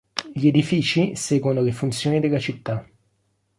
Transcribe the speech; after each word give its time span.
Gli 0.33 0.47
edifici 0.47 1.15
seguono 1.15 1.61
le 1.61 1.71
funzioni 1.71 2.19
della 2.19 2.39
città. 2.39 2.83